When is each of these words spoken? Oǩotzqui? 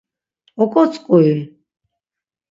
Oǩotzqui? 0.61 1.33